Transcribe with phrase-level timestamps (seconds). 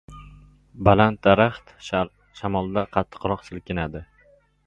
[0.87, 1.75] •Baland daraxt
[2.39, 4.05] shamolda qattiqroq silkinadi.